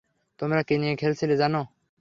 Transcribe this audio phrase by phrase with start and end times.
[0.39, 1.61] তোমরা কী নিয়ে খেলছিলে জানো?